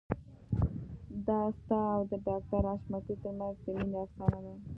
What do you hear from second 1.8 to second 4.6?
او د ډاکټر حشمتي ترمنځ د مينې افسانه ده